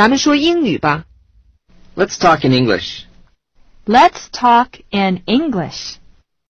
[0.00, 1.04] 咱们说英语吧。
[1.94, 3.02] Let's talk in English.
[3.84, 5.96] Let's talk in English.